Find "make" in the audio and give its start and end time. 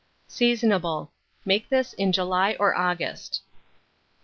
1.45-1.69